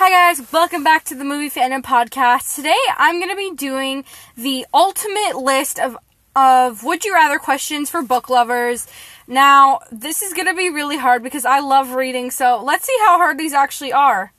Hi 0.00 0.10
guys, 0.10 0.52
welcome 0.52 0.84
back 0.84 1.02
to 1.06 1.16
the 1.16 1.24
Movie 1.24 1.50
Fandom 1.50 1.82
Podcast. 1.82 2.54
Today 2.54 2.78
I'm 2.98 3.18
going 3.18 3.30
to 3.30 3.36
be 3.36 3.50
doing 3.56 4.04
the 4.36 4.64
ultimate 4.72 5.36
list 5.36 5.80
of 5.80 5.98
of 6.36 6.84
would 6.84 7.04
you 7.04 7.12
rather 7.12 7.40
questions 7.40 7.90
for 7.90 8.00
book 8.00 8.30
lovers. 8.30 8.86
Now, 9.26 9.80
this 9.90 10.22
is 10.22 10.34
going 10.34 10.46
to 10.46 10.54
be 10.54 10.70
really 10.70 10.98
hard 10.98 11.24
because 11.24 11.44
I 11.44 11.58
love 11.58 11.96
reading, 11.96 12.30
so 12.30 12.62
let's 12.62 12.84
see 12.84 12.96
how 13.00 13.16
hard 13.16 13.38
these 13.38 13.52
actually 13.52 13.92
are. 13.92 14.32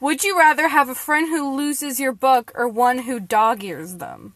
Would 0.00 0.24
you 0.24 0.38
rather 0.38 0.68
have 0.68 0.88
a 0.88 0.94
friend 0.94 1.28
who 1.28 1.54
loses 1.54 2.00
your 2.00 2.12
book 2.12 2.50
or 2.54 2.66
one 2.66 3.00
who 3.00 3.20
dog 3.20 3.62
ears 3.62 3.96
them? 3.96 4.32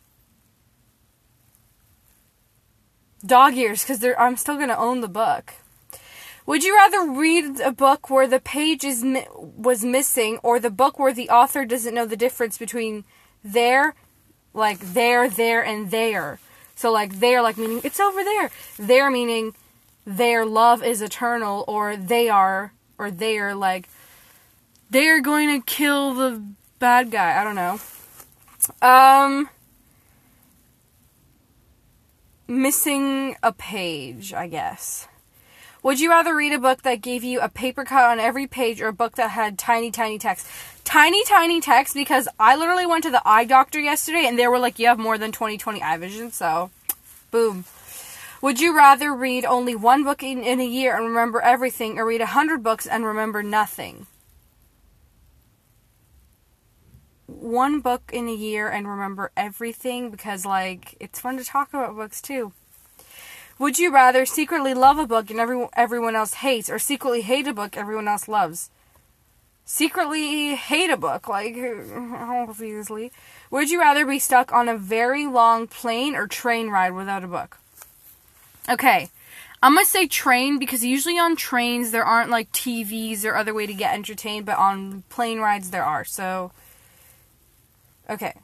Dog 3.25 3.57
ears, 3.57 3.85
because 3.85 4.05
I'm 4.19 4.37
still 4.37 4.57
going 4.57 4.69
to 4.69 4.77
own 4.77 5.01
the 5.01 5.09
book. 5.09 5.55
Would 6.47 6.63
you 6.63 6.77
rather 6.77 7.11
read 7.11 7.61
a 7.61 7.73
book 7.73 8.09
where 8.09 8.29
the 8.29 8.39
page 8.39 8.85
is 8.85 9.03
mi- 9.03 9.27
was 9.35 9.85
missing 9.85 10.39
or 10.45 10.61
the 10.61 10.71
book 10.71 10.97
where 10.99 11.13
the 11.13 11.29
author 11.29 11.65
doesn't 11.65 11.95
know 11.95 12.07
the 12.07 12.17
difference 12.17 12.57
between 12.57 13.05
there, 13.43 13.95
like 14.55 14.79
there, 14.79 15.29
there, 15.29 15.65
and 15.65 15.91
there? 15.91 16.39
So 16.77 16.93
like 16.93 17.19
there, 17.19 17.43
like 17.43 17.59
meaning 17.59 17.81
it's 17.83 17.99
over 17.99 18.23
there. 18.23 18.51
There 18.79 19.11
meaning 19.11 19.55
their 20.07 20.47
love 20.47 20.85
is 20.85 21.03
eternal, 21.03 21.65
or 21.67 21.97
they 21.97 22.29
are, 22.29 22.73
or 22.97 23.11
they 23.11 23.39
are 23.39 23.55
like 23.55 23.89
they 24.89 25.09
are 25.09 25.21
going 25.21 25.49
to 25.49 25.67
kill 25.67 26.15
the 26.15 26.43
bad 26.79 27.11
guy. 27.11 27.41
I 27.41 27.43
don't 27.43 27.57
know. 27.57 27.81
Um, 28.81 29.49
missing 32.47 33.37
a 33.43 33.53
page, 33.53 34.33
I 34.33 34.47
guess. 34.47 35.09
Would 35.87 36.01
you 36.01 36.11
rather 36.11 36.35
read 36.35 36.53
a 36.53 36.59
book 36.59 36.83
that 36.83 37.01
gave 37.01 37.23
you 37.23 37.39
a 37.39 37.49
paper 37.49 37.85
cut 37.85 38.03
on 38.03 38.19
every 38.19 38.49
page 38.49 38.81
or 38.81 38.89
a 38.89 38.93
book 38.93 39.15
that 39.15 39.31
had 39.31 39.57
tiny, 39.57 39.93
tiny 39.93 40.19
text? 40.19 40.45
Tiny, 40.83 41.25
tiny 41.25 41.61
text 41.61 41.95
because 41.95 42.27
I 42.41 42.57
literally 42.57 42.87
went 42.87 43.05
to 43.05 43.11
the 43.13 43.23
eye 43.25 43.45
doctor 43.45 43.79
yesterday 43.79 44.25
and 44.27 44.37
they 44.37 44.49
were 44.49 44.59
like, 44.59 44.81
you 44.81 44.89
have 44.89 44.99
more 44.99 45.17
than 45.17 45.31
20/20 45.31 45.81
eye 45.81 45.97
vision, 45.97 46.33
so 46.33 46.73
boom. 47.31 47.67
Would 48.43 48.59
you 48.59 48.77
rather 48.77 49.15
read 49.15 49.45
only 49.45 49.77
one 49.77 50.03
book 50.03 50.25
in, 50.25 50.43
in 50.43 50.61
a 50.61 50.67
year 50.67 50.97
and 50.97 51.07
remember 51.07 51.41
everything 51.41 52.01
or 52.01 52.07
read 52.07 52.21
a 52.21 52.27
hundred 52.27 52.65
books 52.65 52.89
and 52.89 53.05
remember 53.05 53.45
nothing? 53.45 54.09
One 57.29 57.79
book 57.79 58.11
in 58.13 58.27
a 58.27 58.35
year 58.35 58.69
and 58.69 58.89
remember 58.89 59.31
everything 59.37 60.11
because, 60.11 60.45
like, 60.45 60.97
it's 60.99 61.21
fun 61.21 61.37
to 61.37 61.45
talk 61.45 61.69
about 61.73 61.95
books 61.95 62.21
too. 62.21 62.55
Would 63.59 63.79
you 63.79 63.91
rather 63.93 64.27
secretly 64.27 64.75
love 64.75 64.99
a 64.99 65.07
book 65.07 65.31
and 65.31 65.41
every, 65.41 65.67
everyone 65.75 66.15
else 66.15 66.35
hates, 66.35 66.69
or 66.69 66.79
secretly 66.79 67.23
hate 67.23 67.47
a 67.47 67.55
book 67.55 67.77
everyone 67.77 68.07
else 68.07 68.29
loves? 68.29 68.71
Secretly 69.65 70.55
hate 70.55 70.91
a 70.91 70.97
book, 70.97 71.27
like, 71.27 71.57
obviously. 72.15 73.11
Would 73.51 73.71
you 73.71 73.81
rather 73.81 74.05
be 74.05 74.19
stuck 74.19 74.53
on 74.53 74.69
a 74.69 74.77
very 74.77 75.27
long 75.27 75.67
plane 75.67 76.15
or 76.15 76.27
train 76.27 76.69
ride 76.69 76.91
without 76.91 77.25
a 77.25 77.29
book? 77.29 77.59
Okay, 78.69 79.09
I'm 79.63 79.75
gonna 79.75 79.87
say 79.87 80.07
train 80.07 80.59
because 80.59 80.85
usually 80.85 81.19
on 81.19 81.35
trains 81.35 81.93
there 81.93 82.05
aren't 82.05 82.31
like 82.31 82.53
TVs 82.53 83.25
or 83.25 83.35
other 83.35 83.55
way 83.55 83.67
to 83.67 83.75
get 83.75 83.95
entertained, 83.95 84.45
but 84.45 84.59
on 84.59 85.03
plane 85.09 85.39
rides 85.41 85.71
there 85.71 85.85
are. 85.85 86.05
So, 86.05 86.53
okay. 88.11 88.35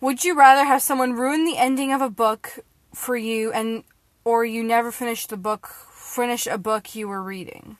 Would 0.00 0.24
you 0.24 0.36
rather 0.36 0.64
have 0.64 0.82
someone 0.82 1.12
ruin 1.12 1.44
the 1.44 1.58
ending 1.58 1.92
of 1.92 2.00
a 2.00 2.10
book 2.10 2.60
for 2.94 3.16
you 3.16 3.52
and 3.52 3.84
or 4.24 4.44
you 4.44 4.62
never 4.62 4.92
finish 4.92 5.26
the 5.26 5.36
book 5.36 5.68
finish 5.68 6.46
a 6.46 6.58
book 6.58 6.94
you 6.94 7.08
were 7.08 7.22
reading. 7.22 7.76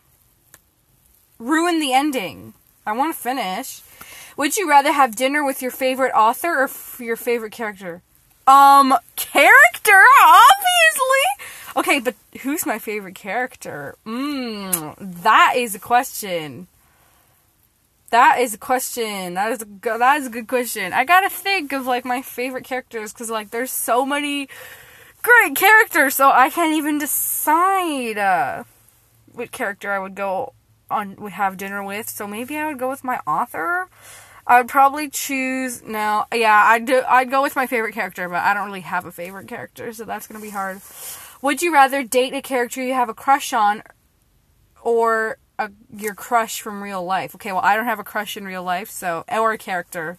Ruin 1.38 1.80
the 1.80 1.92
ending. 1.92 2.54
I 2.86 2.92
want 2.92 3.14
to 3.14 3.20
finish. 3.20 3.82
Would 4.36 4.56
you 4.56 4.68
rather 4.68 4.92
have 4.92 5.14
dinner 5.16 5.44
with 5.44 5.60
your 5.60 5.70
favorite 5.70 6.12
author 6.12 6.60
or 6.60 6.64
f- 6.64 6.98
your 6.98 7.16
favorite 7.16 7.52
character? 7.52 8.02
Um, 8.46 8.94
character, 9.16 10.02
obviously. 10.24 11.46
Okay, 11.76 12.00
but 12.00 12.14
who's 12.40 12.66
my 12.66 12.78
favorite 12.78 13.14
character? 13.14 13.96
Mmm, 14.06 14.94
that 14.98 15.54
is 15.56 15.74
a 15.74 15.78
question. 15.78 16.66
That 18.10 18.40
is 18.40 18.52
a 18.52 18.58
question. 18.58 19.34
That 19.34 19.52
is 19.52 19.62
a 19.62 19.98
that 19.98 20.20
is 20.20 20.26
a 20.26 20.30
good 20.30 20.46
question. 20.46 20.92
I 20.92 21.04
gotta 21.04 21.30
think 21.30 21.72
of 21.72 21.86
like 21.86 22.04
my 22.04 22.20
favorite 22.20 22.64
characters 22.64 23.12
because 23.12 23.30
like 23.30 23.50
there's 23.50 23.70
so 23.70 24.04
many 24.04 24.48
great 25.22 25.56
character, 25.56 26.10
so 26.10 26.30
I 26.30 26.50
can't 26.50 26.74
even 26.74 26.98
decide 26.98 28.18
uh, 28.18 28.64
what 29.32 29.52
character 29.52 29.92
I 29.92 29.98
would 29.98 30.14
go 30.14 30.52
on 30.90 31.16
would 31.16 31.32
have 31.32 31.56
dinner 31.56 31.82
with. 31.82 32.08
So 32.10 32.26
maybe 32.26 32.56
I 32.56 32.66
would 32.66 32.78
go 32.78 32.90
with 32.90 33.04
my 33.04 33.20
author. 33.26 33.88
I 34.46 34.58
would 34.58 34.68
probably 34.68 35.08
choose 35.08 35.82
no, 35.82 36.24
yeah, 36.34 36.64
I'd 36.66 36.84
do, 36.84 37.02
I'd 37.08 37.30
go 37.30 37.42
with 37.42 37.54
my 37.54 37.66
favorite 37.66 37.94
character, 37.94 38.28
but 38.28 38.42
I 38.42 38.54
don't 38.54 38.66
really 38.66 38.80
have 38.80 39.06
a 39.06 39.12
favorite 39.12 39.46
character, 39.46 39.92
so 39.92 40.04
that's 40.04 40.26
gonna 40.26 40.42
be 40.42 40.50
hard. 40.50 40.80
Would 41.42 41.62
you 41.62 41.72
rather 41.72 42.02
date 42.02 42.34
a 42.34 42.42
character 42.42 42.82
you 42.82 42.94
have 42.94 43.08
a 43.08 43.14
crush 43.14 43.52
on, 43.52 43.82
or 44.82 45.38
a, 45.60 45.70
your 45.96 46.14
crush 46.14 46.60
from 46.60 46.82
real 46.82 47.04
life? 47.04 47.36
Okay, 47.36 47.52
well 47.52 47.60
I 47.62 47.76
don't 47.76 47.84
have 47.84 48.00
a 48.00 48.04
crush 48.04 48.36
in 48.36 48.44
real 48.44 48.64
life, 48.64 48.90
so 48.90 49.24
or 49.30 49.52
a 49.52 49.58
character, 49.58 50.18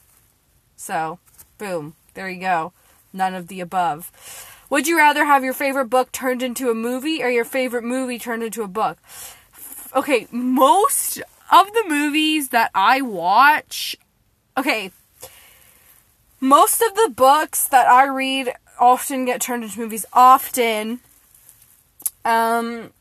so 0.77 1.19
boom, 1.57 1.95
there 2.13 2.29
you 2.29 2.39
go. 2.39 2.71
None 3.11 3.35
of 3.35 3.49
the 3.49 3.59
above. 3.59 4.09
Would 4.73 4.87
you 4.87 4.97
rather 4.97 5.25
have 5.25 5.43
your 5.43 5.53
favorite 5.53 5.91
book 5.91 6.11
turned 6.11 6.41
into 6.41 6.71
a 6.71 6.73
movie 6.73 7.21
or 7.21 7.29
your 7.29 7.45
favorite 7.45 7.83
movie 7.83 8.17
turned 8.17 8.41
into 8.41 8.63
a 8.63 8.67
book? 8.67 8.97
Okay, 9.95 10.27
most 10.31 11.19
of 11.51 11.71
the 11.73 11.83
movies 11.87 12.49
that 12.49 12.71
I 12.73 12.99
watch, 13.01 13.95
okay, 14.57 14.89
most 16.39 16.81
of 16.81 16.95
the 16.95 17.13
books 17.15 17.67
that 17.67 17.87
I 17.87 18.07
read 18.07 18.51
often 18.79 19.25
get 19.25 19.41
turned 19.41 19.63
into 19.63 19.79
movies. 19.79 20.07
Often. 20.11 21.01
Um, 22.25 22.93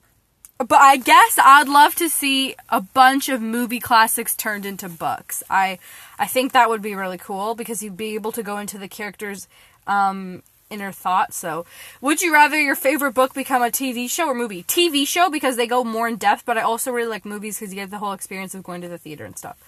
but 0.59 0.79
I 0.79 0.99
guess 0.99 1.39
I'd 1.43 1.71
love 1.71 1.95
to 1.95 2.11
see 2.11 2.55
a 2.69 2.83
bunch 2.83 3.31
of 3.31 3.41
movie 3.41 3.81
classics 3.81 4.37
turned 4.37 4.67
into 4.67 4.91
books. 4.91 5.43
I 5.49 5.79
I 6.19 6.27
think 6.27 6.53
that 6.53 6.69
would 6.69 6.83
be 6.83 6.95
really 6.95 7.17
cool 7.17 7.55
because 7.55 7.83
you'd 7.83 7.97
be 7.97 8.15
able 8.15 8.33
to 8.33 8.43
go 8.43 8.59
into 8.59 8.77
the 8.77 8.89
characters 8.89 9.49
um, 9.87 10.43
inner 10.73 10.91
thoughts. 10.91 11.37
So, 11.37 11.67
would 12.01 12.23
you 12.23 12.33
rather 12.33 12.61
your 12.61 12.75
favorite 12.75 13.13
book 13.13 13.35
become 13.35 13.63
a 13.63 13.67
TV 13.67 14.09
show 14.09 14.29
or 14.29 14.35
movie? 14.35 14.63
TV 14.63 15.07
show 15.07 15.31
because 15.31 15.57
they 15.57 15.67
go 15.67 15.85
more 15.85 16.09
in 16.09 16.17
depth, 16.17 16.45
but 16.47 16.57
I 16.57 16.63
also 16.63 16.91
really 16.91 17.09
like 17.09 17.25
movies 17.25 17.59
because 17.59 17.73
you 17.73 17.81
get 17.81 17.91
the 17.91 17.99
whole 17.99 18.13
experience 18.13 18.55
of 18.55 18.63
going 18.63 18.81
to 18.81 18.89
the 18.89 18.99
theater 18.99 19.25
and 19.25 19.37
stuff. 19.37 19.59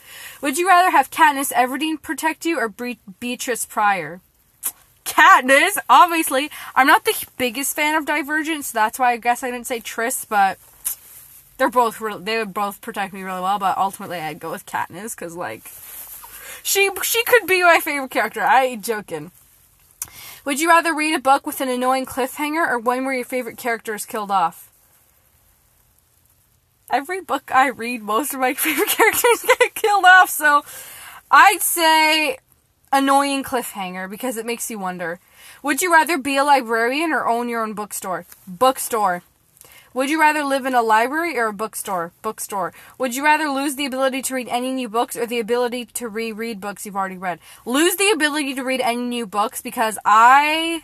Would 0.40 0.58
you 0.58 0.66
rather 0.66 0.90
have 0.90 1.10
Katniss 1.10 1.52
Everdeen 1.52 2.00
protect 2.00 2.44
you 2.44 2.58
or 2.58 2.68
Bre- 2.68 3.02
Beatrice 3.20 3.66
Prior? 3.66 4.20
Katniss, 5.04 5.76
obviously. 5.88 6.50
I'm 6.74 6.86
not 6.86 7.04
the 7.04 7.14
biggest 7.36 7.76
fan 7.76 7.94
of 7.94 8.06
Divergent, 8.06 8.64
so 8.64 8.78
that's 8.78 8.98
why 8.98 9.12
I 9.12 9.16
guess 9.18 9.42
I 9.42 9.50
didn't 9.50 9.66
say 9.66 9.80
Tris, 9.80 10.24
but 10.24 10.58
they're 11.56 11.70
both 11.70 12.00
re- 12.00 12.18
they 12.18 12.38
would 12.38 12.54
both 12.54 12.80
protect 12.80 13.12
me 13.12 13.22
really 13.22 13.40
well. 13.40 13.58
But 13.58 13.78
ultimately, 13.78 14.18
I'd 14.18 14.40
go 14.40 14.50
with 14.50 14.66
Katniss 14.66 15.14
because 15.14 15.36
like 15.36 15.70
she 16.62 16.90
she 17.02 17.22
could 17.24 17.46
be 17.46 17.62
my 17.62 17.80
favorite 17.80 18.10
character. 18.10 18.40
I 18.40 18.64
ain't 18.64 18.84
joking. 18.84 19.30
Would 20.44 20.60
you 20.60 20.68
rather 20.68 20.94
read 20.94 21.14
a 21.14 21.18
book 21.18 21.46
with 21.46 21.62
an 21.62 21.70
annoying 21.70 22.04
cliffhanger 22.04 22.68
or 22.68 22.78
one 22.78 23.04
where 23.04 23.14
your 23.14 23.24
favorite 23.24 23.56
character 23.56 23.94
is 23.94 24.04
killed 24.04 24.30
off? 24.30 24.70
Every 26.90 27.22
book 27.22 27.50
I 27.52 27.68
read, 27.68 28.02
most 28.02 28.34
of 28.34 28.40
my 28.40 28.52
favorite 28.54 28.88
characters 28.88 29.44
get 29.58 29.74
killed 29.74 30.04
off, 30.04 30.28
so 30.28 30.62
I'd 31.30 31.62
say 31.62 32.36
annoying 32.92 33.42
cliffhanger 33.42 34.08
because 34.08 34.36
it 34.36 34.44
makes 34.44 34.70
you 34.70 34.78
wonder. 34.78 35.18
Would 35.62 35.80
you 35.80 35.90
rather 35.90 36.18
be 36.18 36.36
a 36.36 36.44
librarian 36.44 37.10
or 37.10 37.26
own 37.26 37.48
your 37.48 37.62
own 37.62 37.72
bookstore? 37.72 38.26
Bookstore. 38.46 39.22
Would 39.94 40.10
you 40.10 40.20
rather 40.20 40.42
live 40.42 40.66
in 40.66 40.74
a 40.74 40.82
library 40.82 41.38
or 41.38 41.46
a 41.46 41.52
bookstore? 41.52 42.12
Bookstore. 42.20 42.72
Would 42.98 43.14
you 43.14 43.22
rather 43.22 43.48
lose 43.48 43.76
the 43.76 43.86
ability 43.86 44.22
to 44.22 44.34
read 44.34 44.48
any 44.48 44.72
new 44.72 44.88
books 44.88 45.16
or 45.16 45.24
the 45.24 45.38
ability 45.38 45.84
to 45.84 46.08
reread 46.08 46.60
books 46.60 46.84
you've 46.84 46.96
already 46.96 47.16
read? 47.16 47.38
Lose 47.64 47.94
the 47.94 48.10
ability 48.10 48.54
to 48.56 48.64
read 48.64 48.80
any 48.80 49.02
new 49.02 49.24
books 49.24 49.62
because 49.62 49.96
I. 50.04 50.82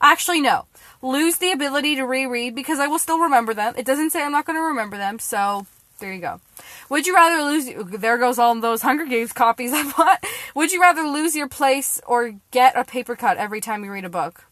Actually, 0.00 0.40
no. 0.40 0.66
Lose 1.02 1.36
the 1.36 1.52
ability 1.52 1.94
to 1.94 2.02
reread 2.02 2.56
because 2.56 2.80
I 2.80 2.88
will 2.88 2.98
still 2.98 3.20
remember 3.20 3.54
them. 3.54 3.74
It 3.76 3.86
doesn't 3.86 4.10
say 4.10 4.24
I'm 4.24 4.32
not 4.32 4.44
going 4.44 4.58
to 4.58 4.62
remember 4.62 4.96
them, 4.96 5.20
so 5.20 5.64
there 6.00 6.12
you 6.12 6.20
go. 6.20 6.40
Would 6.88 7.06
you 7.06 7.14
rather 7.14 7.44
lose? 7.44 7.70
There 8.00 8.18
goes 8.18 8.40
all 8.40 8.60
those 8.60 8.82
Hunger 8.82 9.06
Games 9.06 9.32
copies 9.32 9.72
I 9.72 9.88
bought. 9.92 10.24
Would 10.56 10.72
you 10.72 10.80
rather 10.80 11.02
lose 11.02 11.36
your 11.36 11.48
place 11.48 12.00
or 12.08 12.34
get 12.50 12.76
a 12.76 12.82
paper 12.82 13.14
cut 13.14 13.36
every 13.36 13.60
time 13.60 13.84
you 13.84 13.92
read 13.92 14.04
a 14.04 14.10
book? 14.10 14.46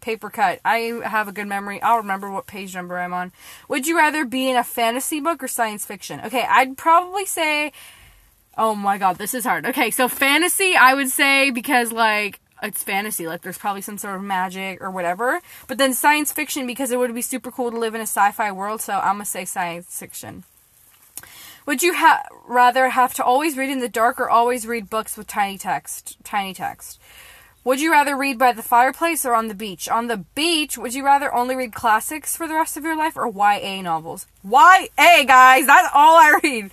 Paper 0.00 0.30
cut. 0.30 0.60
I 0.64 1.00
have 1.04 1.28
a 1.28 1.32
good 1.32 1.46
memory. 1.46 1.80
I'll 1.82 1.98
remember 1.98 2.30
what 2.30 2.46
page 2.46 2.74
number 2.74 2.98
I'm 2.98 3.12
on. 3.12 3.32
Would 3.68 3.86
you 3.86 3.96
rather 3.96 4.24
be 4.24 4.48
in 4.48 4.56
a 4.56 4.64
fantasy 4.64 5.20
book 5.20 5.42
or 5.42 5.48
science 5.48 5.84
fiction? 5.84 6.20
Okay, 6.24 6.44
I'd 6.48 6.76
probably 6.76 7.26
say 7.26 7.72
Oh 8.56 8.74
my 8.74 8.98
god, 8.98 9.16
this 9.16 9.32
is 9.32 9.44
hard. 9.44 9.64
Okay, 9.64 9.90
so 9.90 10.08
fantasy 10.08 10.74
I 10.76 10.94
would 10.94 11.08
say 11.08 11.50
because 11.50 11.92
like 11.92 12.40
it's 12.62 12.82
fantasy, 12.82 13.26
like 13.26 13.42
there's 13.42 13.58
probably 13.58 13.80
some 13.80 13.98
sort 13.98 14.16
of 14.16 14.22
magic 14.22 14.82
or 14.82 14.90
whatever. 14.90 15.40
But 15.66 15.78
then 15.78 15.94
science 15.94 16.32
fiction 16.32 16.66
because 16.66 16.90
it 16.90 16.98
would 16.98 17.14
be 17.14 17.22
super 17.22 17.50
cool 17.50 17.70
to 17.70 17.78
live 17.78 17.94
in 17.94 18.00
a 18.00 18.04
sci-fi 18.04 18.52
world, 18.52 18.80
so 18.80 18.94
I'm 18.94 19.14
going 19.14 19.24
to 19.24 19.30
say 19.30 19.44
science 19.44 19.98
fiction. 19.98 20.44
Would 21.66 21.82
you 21.82 21.94
ha- 21.94 22.24
rather 22.46 22.90
have 22.90 23.14
to 23.14 23.24
always 23.24 23.56
read 23.56 23.70
in 23.70 23.80
the 23.80 23.88
dark 23.88 24.18
or 24.20 24.28
always 24.28 24.66
read 24.66 24.90
books 24.90 25.16
with 25.16 25.26
tiny 25.26 25.56
text? 25.56 26.16
Tiny 26.24 26.52
text. 26.52 27.00
Would 27.62 27.80
you 27.80 27.92
rather 27.92 28.16
read 28.16 28.38
by 28.38 28.52
the 28.52 28.62
fireplace 28.62 29.26
or 29.26 29.34
on 29.34 29.48
the 29.48 29.54
beach? 29.54 29.86
On 29.86 30.06
the 30.06 30.24
beach, 30.34 30.78
would 30.78 30.94
you 30.94 31.04
rather 31.04 31.32
only 31.34 31.54
read 31.54 31.74
classics 31.74 32.34
for 32.34 32.48
the 32.48 32.54
rest 32.54 32.78
of 32.78 32.84
your 32.84 32.96
life 32.96 33.18
or 33.18 33.28
YA 33.28 33.82
novels? 33.82 34.26
YA, 34.42 34.86
guys, 34.96 35.66
that's 35.66 35.90
all 35.92 36.16
I 36.16 36.40
read. 36.42 36.70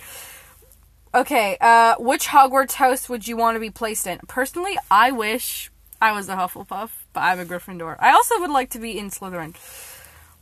Okay, 1.14 1.58
uh, 1.60 1.96
which 1.98 2.28
Hogwarts 2.28 2.74
house 2.74 3.08
would 3.08 3.28
you 3.28 3.36
want 3.36 3.56
to 3.56 3.60
be 3.60 3.70
placed 3.70 4.06
in? 4.06 4.18
Personally, 4.28 4.78
I 4.90 5.10
wish 5.10 5.70
I 6.00 6.12
was 6.12 6.28
a 6.30 6.36
Hufflepuff, 6.36 6.90
but 7.12 7.20
I'm 7.20 7.40
a 7.40 7.44
Gryffindor. 7.44 7.96
I 7.98 8.12
also 8.12 8.40
would 8.40 8.50
like 8.50 8.70
to 8.70 8.78
be 8.78 8.98
in 8.98 9.10
Slytherin. 9.10 9.54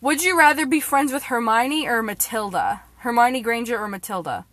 Would 0.01 0.23
you 0.23 0.39
rather 0.39 0.65
be 0.65 0.79
friends 0.79 1.13
with 1.13 1.25
Hermione 1.25 1.89
or 1.89 2.03
Matilda? 2.03 2.83
Hermione 2.99 3.41
Granger 3.41 3.79
or 3.79 3.89
Matilda? 3.89 4.47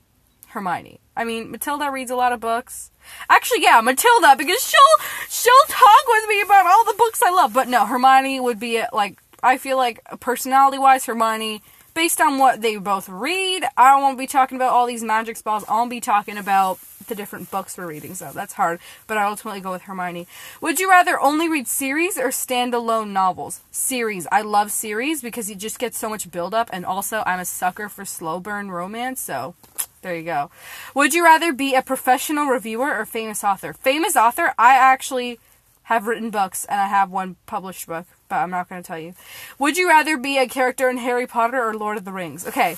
Hermione. 0.48 1.00
I 1.16 1.24
mean, 1.24 1.52
Matilda 1.52 1.92
reads 1.92 2.12
a 2.12 2.16
lot 2.16 2.34
of 2.34 2.40
books. 2.40 2.92
Actually, 3.30 3.62
yeah, 3.62 3.82
Matilda 3.82 4.36
because 4.38 4.68
she'll 4.68 5.08
she'll 5.30 5.68
talk 5.68 6.08
with 6.08 6.28
me 6.30 6.42
about 6.42 6.66
all 6.66 6.86
the 6.86 6.96
books 6.98 7.22
I 7.22 7.30
love. 7.30 7.54
But 7.54 7.68
no, 7.68 7.86
Hermione 7.86 8.40
would 8.40 8.60
be 8.60 8.84
like 8.92 9.22
I 9.42 9.58
feel 9.58 9.78
like 9.78 10.02
personality 10.20 10.78
wise, 10.78 11.06
Hermione. 11.06 11.62
Based 11.94 12.20
on 12.20 12.40
what 12.40 12.64
they 12.64 12.78
both 12.78 13.08
read, 13.08 13.66
I 13.78 13.96
won't 14.02 14.18
be 14.18 14.26
talking 14.26 14.56
about 14.56 14.72
all 14.72 14.88
these 14.88 15.04
magic 15.04 15.38
spells. 15.38 15.64
I'll 15.68 15.86
be 15.86 16.02
talking 16.02 16.38
about 16.40 16.80
the 17.08 17.14
different 17.14 17.52
books 17.52 17.78
we're 17.78 17.86
reading, 17.86 18.16
so 18.16 18.32
that's 18.34 18.54
hard. 18.54 18.80
But 19.06 19.18
I 19.18 19.26
ultimately 19.26 19.62
go 19.62 19.72
with 19.72 19.84
Hermione. 19.84 20.26
Would 20.62 20.80
you 20.80 20.90
rather 20.90 21.20
only 21.20 21.48
read 21.48 21.68
series 21.68 22.18
or 22.18 22.30
standalone 22.30 23.10
novels? 23.10 23.62
Series. 23.70 24.26
I 24.32 24.42
love 24.42 24.72
series 24.72 25.22
because 25.22 25.52
you 25.52 25.56
just 25.56 25.78
get 25.78 25.94
so 25.94 26.10
much 26.10 26.32
build 26.32 26.56
up, 26.56 26.70
and 26.74 26.84
also 26.84 27.22
I'm 27.28 27.40
a 27.40 27.46
sucker 27.46 27.90
for 27.90 28.06
slow 28.06 28.40
burn 28.40 28.72
romance, 28.72 29.22
so 29.22 29.54
there 30.04 30.16
you 30.16 30.24
go. 30.24 30.52
Would 30.94 31.14
you 31.14 31.24
rather 31.24 31.52
be 31.52 31.74
a 31.74 31.82
professional 31.82 32.46
reviewer 32.46 32.96
or 32.96 33.06
famous 33.06 33.44
author? 33.44 33.74
Famous 33.74 34.16
author, 34.16 34.54
I 34.58 34.76
actually 34.76 35.40
have 35.84 36.08
written 36.08 36.30
books 36.30 36.66
and 36.66 36.80
I 36.80 36.88
have 36.88 37.10
one 37.10 37.36
published 37.46 37.88
book, 37.88 38.06
but 38.30 38.36
I'm 38.36 38.52
not 38.52 38.70
going 38.70 38.82
to 38.82 38.88
tell 38.88 39.00
you. 39.00 39.16
Would 39.60 39.78
you 39.78 39.90
rather 39.90 40.18
be 40.18 40.38
a 40.38 40.48
character 40.48 40.90
in 40.90 40.98
Harry 40.98 41.26
Potter 41.26 41.62
or 41.62 41.74
Lord 41.74 41.98
of 41.98 42.06
the 42.06 42.12
Rings? 42.12 42.48
Okay. 42.48 42.78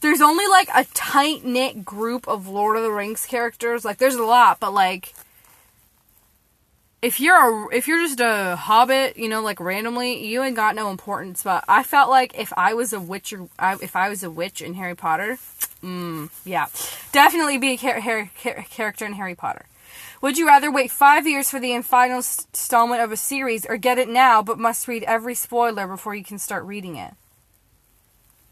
There's 0.00 0.20
only 0.20 0.46
like 0.48 0.68
a 0.74 0.84
tight 0.94 1.44
knit 1.44 1.84
group 1.84 2.26
of 2.26 2.48
Lord 2.48 2.76
of 2.76 2.82
the 2.82 2.90
Rings 2.90 3.24
characters. 3.26 3.84
Like 3.84 3.98
there's 3.98 4.16
a 4.16 4.24
lot, 4.24 4.58
but 4.58 4.72
like 4.72 5.14
if 7.02 7.18
you're 7.18 7.66
a 7.66 7.76
if 7.76 7.88
you're 7.88 7.98
just 7.98 8.20
a 8.20 8.54
hobbit, 8.56 9.16
you 9.16 9.28
know, 9.28 9.42
like 9.42 9.58
randomly, 9.58 10.24
you 10.24 10.42
ain't 10.42 10.54
got 10.54 10.76
no 10.76 10.88
importance. 10.88 11.42
But 11.42 11.64
I 11.66 11.82
felt 11.82 12.08
like 12.08 12.38
if 12.38 12.52
I 12.56 12.74
was 12.74 12.92
a 12.92 13.00
witch, 13.00 13.32
or 13.32 13.48
if 13.60 13.96
I 13.96 14.08
was 14.08 14.22
a 14.22 14.30
witch 14.30 14.62
in 14.62 14.74
Harry 14.74 14.94
Potter, 14.94 15.38
mm, 15.82 16.30
yeah, 16.44 16.66
definitely 17.10 17.58
be 17.58 17.74
a 17.74 17.76
char- 17.76 18.30
char- 18.40 18.64
character 18.70 19.04
in 19.04 19.14
Harry 19.14 19.34
Potter. 19.34 19.66
Would 20.22 20.38
you 20.38 20.46
rather 20.46 20.70
wait 20.70 20.92
five 20.92 21.26
years 21.26 21.50
for 21.50 21.58
the 21.58 21.76
final 21.82 22.18
installment 22.18 23.02
of 23.02 23.10
a 23.10 23.16
series, 23.16 23.66
or 23.66 23.76
get 23.76 23.98
it 23.98 24.08
now 24.08 24.40
but 24.40 24.58
must 24.58 24.86
read 24.86 25.02
every 25.02 25.34
spoiler 25.34 25.88
before 25.88 26.14
you 26.14 26.22
can 26.22 26.38
start 26.38 26.64
reading 26.64 26.94
it? 26.94 27.14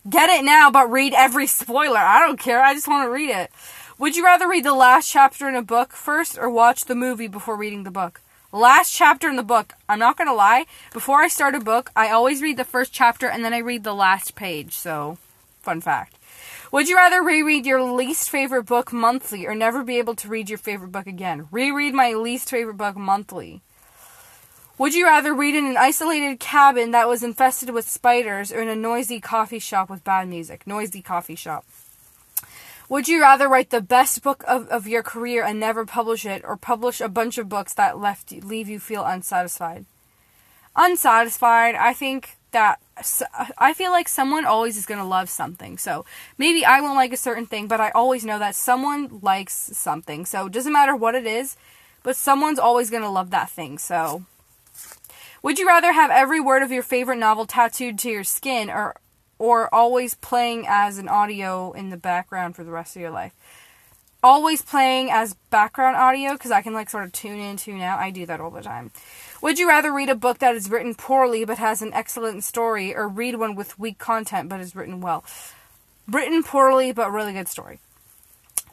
Get 0.08 0.28
it 0.28 0.44
now, 0.44 0.70
but 0.70 0.90
read 0.90 1.14
every 1.14 1.46
spoiler. 1.46 1.98
I 1.98 2.18
don't 2.18 2.40
care. 2.40 2.60
I 2.60 2.74
just 2.74 2.88
want 2.88 3.06
to 3.06 3.10
read 3.10 3.30
it. 3.30 3.52
Would 3.98 4.16
you 4.16 4.24
rather 4.24 4.48
read 4.48 4.64
the 4.64 4.74
last 4.74 5.08
chapter 5.08 5.48
in 5.48 5.54
a 5.54 5.62
book 5.62 5.92
first, 5.92 6.36
or 6.36 6.50
watch 6.50 6.86
the 6.86 6.96
movie 6.96 7.28
before 7.28 7.54
reading 7.54 7.84
the 7.84 7.90
book? 7.92 8.20
Last 8.52 8.92
chapter 8.92 9.28
in 9.28 9.36
the 9.36 9.42
book. 9.42 9.74
I'm 9.88 9.98
not 9.98 10.16
gonna 10.16 10.34
lie. 10.34 10.66
Before 10.92 11.20
I 11.20 11.28
start 11.28 11.54
a 11.54 11.60
book, 11.60 11.90
I 11.94 12.10
always 12.10 12.42
read 12.42 12.56
the 12.56 12.64
first 12.64 12.92
chapter 12.92 13.28
and 13.28 13.44
then 13.44 13.54
I 13.54 13.58
read 13.58 13.84
the 13.84 13.94
last 13.94 14.34
page. 14.34 14.74
So, 14.74 15.18
fun 15.60 15.80
fact. 15.80 16.16
Would 16.72 16.88
you 16.88 16.96
rather 16.96 17.22
reread 17.22 17.66
your 17.66 17.82
least 17.82 18.30
favorite 18.30 18.64
book 18.64 18.92
monthly 18.92 19.46
or 19.46 19.54
never 19.54 19.82
be 19.82 19.98
able 19.98 20.14
to 20.14 20.28
read 20.28 20.48
your 20.48 20.58
favorite 20.58 20.92
book 20.92 21.06
again? 21.06 21.48
Reread 21.50 21.94
my 21.94 22.12
least 22.12 22.48
favorite 22.48 22.76
book 22.76 22.96
monthly. 22.96 23.62
Would 24.78 24.94
you 24.94 25.04
rather 25.04 25.34
read 25.34 25.54
in 25.54 25.66
an 25.66 25.76
isolated 25.76 26.40
cabin 26.40 26.92
that 26.92 27.08
was 27.08 27.22
infested 27.22 27.70
with 27.70 27.88
spiders 27.88 28.50
or 28.50 28.62
in 28.62 28.68
a 28.68 28.76
noisy 28.76 29.20
coffee 29.20 29.58
shop 29.58 29.90
with 29.90 30.04
bad 30.04 30.28
music? 30.28 30.66
Noisy 30.66 31.02
coffee 31.02 31.34
shop. 31.34 31.66
Would 32.90 33.06
you 33.06 33.20
rather 33.20 33.48
write 33.48 33.70
the 33.70 33.80
best 33.80 34.20
book 34.20 34.42
of, 34.48 34.66
of 34.66 34.88
your 34.88 35.04
career 35.04 35.44
and 35.44 35.60
never 35.60 35.86
publish 35.86 36.26
it, 36.26 36.42
or 36.44 36.56
publish 36.56 37.00
a 37.00 37.08
bunch 37.08 37.38
of 37.38 37.48
books 37.48 37.72
that 37.74 38.00
left 38.00 38.32
leave 38.32 38.68
you 38.68 38.80
feel 38.80 39.04
unsatisfied? 39.04 39.84
Unsatisfied, 40.74 41.76
I 41.76 41.92
think 41.92 42.36
that 42.50 42.80
I 43.56 43.74
feel 43.74 43.92
like 43.92 44.08
someone 44.08 44.44
always 44.44 44.76
is 44.76 44.86
going 44.86 44.98
to 44.98 45.06
love 45.06 45.30
something. 45.30 45.78
So 45.78 46.04
maybe 46.36 46.64
I 46.64 46.80
won't 46.80 46.96
like 46.96 47.12
a 47.12 47.16
certain 47.16 47.46
thing, 47.46 47.68
but 47.68 47.80
I 47.80 47.90
always 47.90 48.24
know 48.24 48.40
that 48.40 48.56
someone 48.56 49.20
likes 49.22 49.54
something. 49.54 50.26
So 50.26 50.46
it 50.46 50.52
doesn't 50.52 50.72
matter 50.72 50.96
what 50.96 51.14
it 51.14 51.28
is, 51.28 51.56
but 52.02 52.16
someone's 52.16 52.58
always 52.58 52.90
going 52.90 53.04
to 53.04 53.08
love 53.08 53.30
that 53.30 53.50
thing. 53.50 53.78
So 53.78 54.24
would 55.44 55.60
you 55.60 55.66
rather 55.68 55.92
have 55.92 56.10
every 56.10 56.40
word 56.40 56.64
of 56.64 56.72
your 56.72 56.82
favorite 56.82 57.18
novel 57.18 57.46
tattooed 57.46 58.00
to 58.00 58.10
your 58.10 58.24
skin 58.24 58.68
or 58.68 58.96
or 59.40 59.74
always 59.74 60.14
playing 60.14 60.66
as 60.68 60.98
an 60.98 61.08
audio 61.08 61.72
in 61.72 61.88
the 61.88 61.96
background 61.96 62.54
for 62.54 62.62
the 62.62 62.70
rest 62.70 62.94
of 62.94 63.00
your 63.00 63.10
life. 63.10 63.32
Always 64.22 64.60
playing 64.60 65.10
as 65.10 65.32
background 65.48 65.96
audio 65.96 66.34
because 66.34 66.50
I 66.50 66.60
can 66.60 66.74
like 66.74 66.90
sort 66.90 67.04
of 67.04 67.12
tune 67.12 67.40
in, 67.40 67.56
tune 67.56 67.80
out. 67.80 67.98
I 67.98 68.10
do 68.10 68.26
that 68.26 68.38
all 68.38 68.50
the 68.50 68.60
time. 68.60 68.90
Would 69.40 69.58
you 69.58 69.66
rather 69.66 69.94
read 69.94 70.10
a 70.10 70.14
book 70.14 70.40
that 70.40 70.54
is 70.54 70.68
written 70.68 70.94
poorly 70.94 71.46
but 71.46 71.56
has 71.56 71.80
an 71.80 71.94
excellent 71.94 72.44
story 72.44 72.94
or 72.94 73.08
read 73.08 73.36
one 73.36 73.54
with 73.54 73.78
weak 73.78 73.98
content 73.98 74.50
but 74.50 74.60
is 74.60 74.76
written 74.76 75.00
well? 75.00 75.24
Written 76.06 76.42
poorly 76.42 76.92
but 76.92 77.10
really 77.10 77.32
good 77.32 77.48
story. 77.48 77.78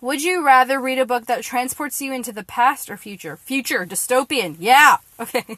Would 0.02 0.22
you 0.22 0.46
rather 0.46 0.82
read 0.82 1.00
a 1.00 1.06
book 1.06 1.28
that 1.28 1.44
transports 1.44 2.02
you 2.02 2.12
into 2.14 2.34
the 2.34 2.44
past 2.44 2.90
or 2.90 2.98
future? 2.98 3.38
Future, 3.38 3.86
dystopian. 3.86 4.58
Yeah. 4.60 4.98
Okay. 5.20 5.58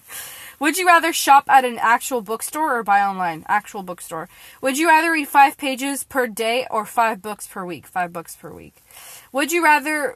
Would 0.60 0.78
you 0.78 0.86
rather 0.86 1.14
shop 1.14 1.46
at 1.48 1.66
an 1.66 1.78
actual 1.80 2.22
bookstore 2.22 2.78
or 2.78 2.84
buy 2.84 3.02
online? 3.02 3.46
Actual 3.48 3.84
bookstore. 3.84 4.28
Would 4.62 4.78
you 4.78 4.88
rather 4.88 5.12
read 5.12 5.28
five 5.28 5.58
pages 5.58 6.04
per 6.04 6.28
day 6.28 6.68
or 6.70 6.86
five 6.86 7.22
books 7.22 7.48
per 7.48 7.66
week? 7.66 7.88
Five 7.88 8.12
books 8.12 8.36
per 8.36 8.52
week. 8.52 8.84
Would 9.32 9.52
you 9.52 9.64
rather 9.64 10.16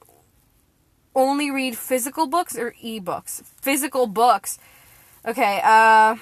only 1.15 1.49
read 1.49 1.77
physical 1.77 2.27
books 2.27 2.57
or 2.57 2.75
e-books? 2.81 3.41
Physical 3.61 4.07
books. 4.07 4.59
Okay, 5.25 5.61
uh 5.63 6.17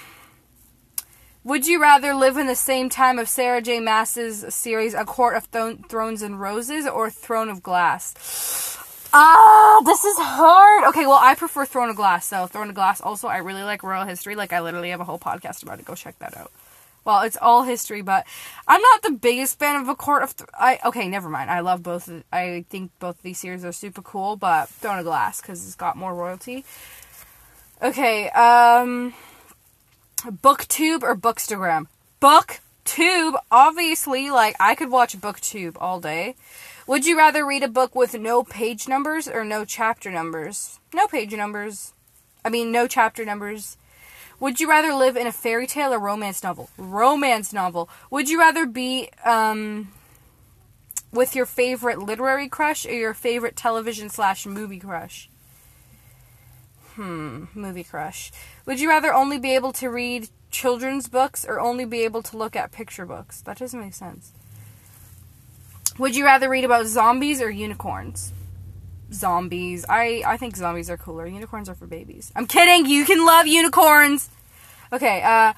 would 1.43 1.65
you 1.65 1.81
rather 1.81 2.13
live 2.13 2.37
in 2.37 2.45
the 2.45 2.55
same 2.55 2.87
time 2.87 3.17
of 3.17 3.27
Sarah 3.27 3.63
J. 3.63 3.79
Maas's 3.79 4.53
series 4.53 4.93
A 4.93 5.05
Court 5.05 5.35
of 5.35 5.45
Thrones 5.89 6.21
and 6.21 6.39
Roses 6.39 6.85
or 6.85 7.09
Throne 7.09 7.49
of 7.49 7.63
Glass? 7.63 8.70
Ah, 9.13 9.81
this 9.85 10.05
is 10.05 10.17
hard. 10.17 10.85
Okay, 10.89 11.05
well, 11.05 11.19
I 11.21 11.35
prefer 11.35 11.65
Throne 11.65 11.89
of 11.89 11.95
Glass. 11.95 12.25
So, 12.25 12.47
Throne 12.47 12.69
of 12.69 12.75
Glass. 12.75 13.01
Also, 13.01 13.27
I 13.27 13.37
really 13.37 13.63
like 13.63 13.83
royal 13.83 14.05
history. 14.05 14.35
Like, 14.35 14.53
I 14.53 14.61
literally 14.61 14.89
have 14.91 15.01
a 15.01 15.05
whole 15.05 15.19
podcast 15.19 15.63
about 15.63 15.79
it. 15.79 15.85
Go 15.85 15.95
check 15.95 16.17
that 16.19 16.37
out. 16.37 16.51
Well, 17.03 17.21
it's 17.23 17.37
all 17.41 17.63
history, 17.63 18.01
but 18.01 18.27
I'm 18.67 18.81
not 18.81 19.01
the 19.01 19.11
biggest 19.11 19.57
fan 19.57 19.81
of 19.81 19.89
A 19.89 19.95
Court 19.95 20.23
of. 20.23 20.35
Th- 20.37 20.49
I 20.53 20.79
okay, 20.85 21.07
never 21.07 21.29
mind. 21.29 21.49
I 21.49 21.61
love 21.61 21.81
both. 21.81 22.07
Of, 22.07 22.23
I 22.31 22.63
think 22.69 22.91
both 22.99 23.17
of 23.17 23.23
these 23.23 23.39
series 23.39 23.65
are 23.65 23.71
super 23.71 24.03
cool, 24.03 24.35
but 24.35 24.69
Throne 24.69 24.99
of 24.99 25.05
Glass 25.05 25.41
because 25.41 25.65
it's 25.65 25.75
got 25.75 25.97
more 25.97 26.13
royalty. 26.13 26.63
Okay, 27.81 28.29
um, 28.29 29.15
BookTube 30.23 31.01
or 31.01 31.15
Bookstagram? 31.15 31.87
BookTube. 32.91 33.35
Obviously, 33.49 34.29
like 34.29 34.55
I 34.59 34.75
could 34.75 34.91
watch 34.91 35.19
BookTube 35.19 35.77
all 35.79 35.99
day. 35.99 36.35
Would 36.87 37.05
you 37.05 37.17
rather 37.17 37.45
read 37.45 37.63
a 37.63 37.67
book 37.67 37.95
with 37.95 38.13
no 38.15 38.43
page 38.43 38.87
numbers 38.87 39.27
or 39.27 39.45
no 39.45 39.63
chapter 39.63 40.11
numbers? 40.11 40.79
No 40.93 41.07
page 41.07 41.33
numbers. 41.33 41.93
I 42.43 42.49
mean, 42.49 42.71
no 42.71 42.87
chapter 42.87 43.23
numbers. 43.23 43.77
Would 44.39 44.59
you 44.59 44.67
rather 44.67 44.93
live 44.93 45.15
in 45.15 45.27
a 45.27 45.31
fairy 45.31 45.67
tale 45.67 45.93
or 45.93 45.99
romance 45.99 46.43
novel? 46.43 46.69
Romance 46.77 47.53
novel. 47.53 47.87
Would 48.09 48.29
you 48.29 48.39
rather 48.39 48.65
be 48.65 49.09
um, 49.23 49.91
with 51.13 51.35
your 51.35 51.45
favorite 51.45 51.99
literary 51.99 52.49
crush 52.49 52.85
or 52.85 52.93
your 52.93 53.13
favorite 53.13 53.55
television 53.55 54.09
slash 54.09 54.45
movie 54.45 54.79
crush? 54.79 55.29
Hmm, 56.95 57.45
movie 57.53 57.83
crush. 57.85 58.31
Would 58.65 58.79
you 58.81 58.89
rather 58.89 59.13
only 59.13 59.37
be 59.37 59.55
able 59.55 59.71
to 59.73 59.89
read 59.89 60.27
children's 60.51 61.07
books 61.07 61.45
or 61.45 61.59
only 61.59 61.85
be 61.85 62.01
able 62.01 62.21
to 62.23 62.37
look 62.37 62.55
at 62.55 62.71
picture 62.71 63.05
books? 63.05 63.41
That 63.41 63.57
doesn't 63.57 63.79
make 63.79 63.93
sense. 63.93 64.31
Would 65.97 66.15
you 66.15 66.25
rather 66.25 66.49
read 66.49 66.63
about 66.63 66.85
zombies 66.85 67.41
or 67.41 67.49
unicorns? 67.49 68.31
Zombies. 69.11 69.85
I, 69.89 70.23
I 70.25 70.37
think 70.37 70.55
zombies 70.55 70.89
are 70.89 70.97
cooler. 70.97 71.27
Unicorns 71.27 71.67
are 71.67 71.75
for 71.75 71.87
babies. 71.87 72.31
I'm 72.35 72.47
kidding. 72.47 72.85
You 72.85 73.05
can 73.05 73.25
love 73.25 73.45
unicorns. 73.47 74.29
Okay, 74.93 75.21
uh, 75.21 75.53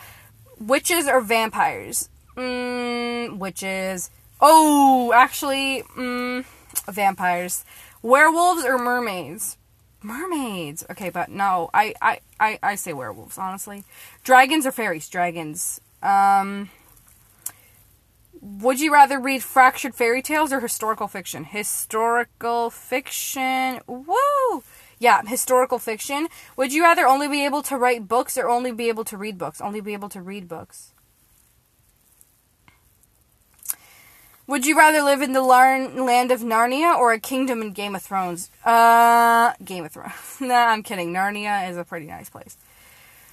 witches 0.60 1.08
or 1.08 1.22
vampires? 1.22 2.10
Mmm, 2.36 3.38
witches. 3.38 4.10
Oh, 4.42 5.12
actually, 5.14 5.84
mmm, 5.96 6.46
vampires. 6.88 7.64
Werewolves 8.02 8.66
or 8.66 8.78
mermaids? 8.78 9.58
Mermaids. 10.04 10.84
Okay, 10.92 11.10
but 11.10 11.30
no, 11.30 11.70
I, 11.74 11.94
I, 12.02 12.20
I, 12.40 12.60
I 12.62 12.76
say 12.76 12.94
werewolves, 12.94 13.38
honestly. 13.38 13.86
Dragons 14.24 14.66
or 14.66 14.72
fairies? 14.72 15.08
Dragons. 15.10 15.80
Um, 16.02 16.70
Would 18.42 18.82
you 18.82 18.92
rather 18.92 19.20
read 19.20 19.44
fractured 19.44 19.96
fairy 19.96 20.22
tales 20.22 20.52
or 20.52 20.60
historical 20.60 21.08
fiction? 21.08 21.46
Historical 21.46 22.70
fiction. 22.70 23.80
Woo! 23.88 24.64
Yeah, 25.00 25.22
historical 25.26 25.80
fiction. 25.80 26.28
Would 26.58 26.74
you 26.74 26.84
rather 26.84 27.08
only 27.08 27.28
be 27.28 27.46
able 27.46 27.62
to 27.64 27.78
write 27.78 28.08
books 28.08 28.38
or 28.38 28.50
only 28.50 28.72
be 28.72 28.90
able 28.90 29.04
to 29.06 29.18
read 29.18 29.38
books? 29.38 29.62
Only 29.62 29.82
be 29.82 29.94
able 29.94 30.10
to 30.10 30.22
read 30.22 30.48
books. 30.48 30.93
Would 34.46 34.66
you 34.66 34.78
rather 34.78 35.02
live 35.02 35.22
in 35.22 35.32
the 35.32 35.42
land 35.42 36.32
of 36.32 36.42
Narnia 36.42 36.98
or 36.98 37.14
a 37.14 37.20
kingdom 37.20 37.62
in 37.62 37.72
Game 37.72 37.96
of 37.96 38.02
Thrones? 38.02 38.52
Uh, 38.66 39.54
Game 39.64 39.86
of 39.86 39.94
Thrones. 39.94 40.14
nah, 40.42 40.66
I'm 40.66 40.84
kidding. 40.84 41.14
Narnia 41.14 41.70
is 41.70 41.78
a 41.78 41.86
pretty 41.86 42.08
nice 42.08 42.30
place. 42.30 42.58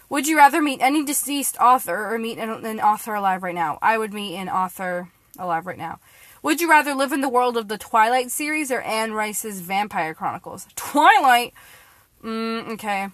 Would 0.09 0.29
you 0.29 0.37
rather 0.37 0.63
meet 0.63 0.81
any 0.81 1.05
deceased 1.05 1.57
author 1.59 2.13
or 2.13 2.19
meet 2.19 2.39
an, 2.39 2.65
an 2.65 2.81
author 2.81 3.15
alive 3.15 3.43
right 3.43 3.55
now? 3.55 3.79
I 3.83 3.99
would 3.99 4.15
meet 4.15 4.37
an 4.37 4.49
author 4.49 5.09
alive 5.37 5.67
right 5.67 5.79
now. 5.79 5.99
Would 6.43 6.61
you 6.61 6.71
rather 6.71 6.95
live 6.95 7.13
in 7.13 7.23
the 7.23 7.29
world 7.29 7.57
of 7.57 7.67
the 7.67 7.77
Twilight 7.77 8.31
series 8.31 8.71
or 8.71 8.81
Anne 8.81 9.13
Rice's 9.13 9.61
Vampire 9.61 10.15
Chronicles? 10.15 10.69
Twilight? 10.77 11.55
Mm, 12.23 12.69
okay. 12.75 13.09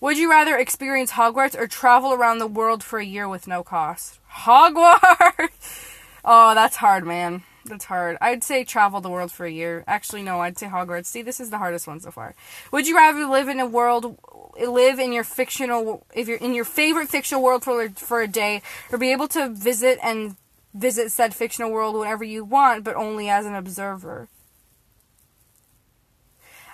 Would 0.00 0.16
you 0.16 0.30
rather 0.30 0.56
experience 0.56 1.12
Hogwarts 1.12 1.58
or 1.58 1.66
travel 1.66 2.12
around 2.12 2.38
the 2.38 2.46
world 2.46 2.84
for 2.84 3.00
a 3.00 3.04
year 3.04 3.28
with 3.28 3.48
no 3.48 3.64
cost? 3.64 4.20
Hogwarts! 4.32 5.82
Oh, 6.28 6.54
that's 6.56 6.76
hard, 6.76 7.06
man. 7.06 7.44
That's 7.64 7.84
hard. 7.84 8.18
I'd 8.20 8.42
say 8.42 8.64
travel 8.64 9.00
the 9.00 9.08
world 9.08 9.30
for 9.30 9.46
a 9.46 9.50
year. 9.50 9.84
Actually, 9.86 10.22
no, 10.22 10.40
I'd 10.40 10.58
say 10.58 10.66
Hogwarts. 10.66 11.06
See, 11.06 11.22
this 11.22 11.38
is 11.38 11.50
the 11.50 11.58
hardest 11.58 11.86
one 11.86 12.00
so 12.00 12.10
far. 12.10 12.34
Would 12.72 12.88
you 12.88 12.96
rather 12.96 13.26
live 13.26 13.48
in 13.48 13.60
a 13.60 13.66
world, 13.66 14.18
live 14.60 14.98
in 14.98 15.12
your 15.12 15.22
fictional, 15.22 16.04
if 16.12 16.26
you're 16.26 16.38
in 16.38 16.52
your 16.52 16.64
favorite 16.64 17.08
fictional 17.08 17.42
world 17.42 17.62
for 17.62 17.88
for 17.90 18.22
a 18.22 18.28
day, 18.28 18.60
or 18.90 18.98
be 18.98 19.12
able 19.12 19.28
to 19.28 19.48
visit 19.48 20.00
and 20.02 20.36
visit 20.74 21.12
said 21.12 21.32
fictional 21.32 21.70
world 21.70 21.96
whenever 21.96 22.24
you 22.24 22.44
want, 22.44 22.82
but 22.82 22.96
only 22.96 23.28
as 23.28 23.46
an 23.46 23.54
observer? 23.54 24.28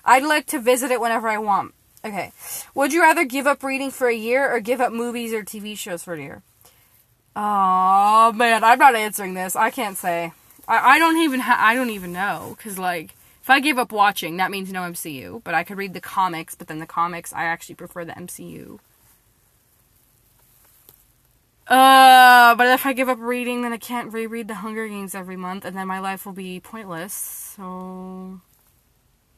I'd 0.05 0.25
like 0.25 0.47
to 0.47 0.59
visit 0.59 0.91
it 0.91 1.01
whenever 1.01 1.29
I 1.29 1.39
want. 1.39 1.75
Okay. 2.05 2.33
Would 2.75 2.93
you 2.93 3.03
rather 3.03 3.25
give 3.25 3.47
up 3.47 3.63
reading 3.63 3.91
for 3.91 4.09
a 4.09 4.15
year 4.15 4.51
or 4.51 4.61
give 4.61 4.81
up 4.81 4.93
movies 4.93 5.33
or 5.33 5.43
TV 5.43 5.77
shows 5.77 6.03
for 6.03 6.15
a 6.15 6.21
year? 6.21 6.43
Oh 7.35 8.33
man, 8.33 8.63
I'm 8.63 8.79
not 8.79 8.95
answering 8.95 9.35
this. 9.35 9.57
I 9.57 9.71
can't 9.71 9.97
say. 9.97 10.33
I, 10.69 10.95
I 10.95 10.99
don't 10.99 11.17
even 11.19 11.41
ha- 11.41 11.59
I 11.61 11.75
don't 11.75 11.91
even 11.91 12.13
know 12.13 12.55
because 12.57 12.79
like 12.79 13.15
if 13.43 13.51
I 13.51 13.61
gave 13.61 13.79
up 13.79 13.91
watching, 13.91 14.37
that 14.37 14.51
means 14.51 14.73
no 14.73 14.83
MCU. 14.83 15.43
But 15.43 15.55
I 15.55 15.65
could 15.65 15.79
read 15.79 15.95
the 15.95 16.01
comics, 16.01 16.55
but 16.55 16.69
then 16.69 16.79
the 16.79 16.87
comics 16.87 17.33
I 17.33 17.45
actually 17.45 17.77
prefer 17.77 18.05
the 18.05 18.13
MCU. 18.13 18.79
Uh, 21.67 22.55
but 22.57 22.67
if 22.67 22.85
I 22.85 22.93
give 22.93 23.09
up 23.09 23.19
reading, 23.21 23.63
then 23.63 23.73
I 23.73 23.79
can't 23.79 24.13
reread 24.13 24.49
the 24.49 24.57
Hunger 24.57 24.87
Games 24.89 25.15
every 25.15 25.37
month, 25.37 25.65
and 25.65 25.77
then 25.77 25.87
my 25.87 26.01
life 26.01 26.27
will 26.27 26.33
be 26.33 26.61
pointless. 26.61 27.15
So, 27.15 28.41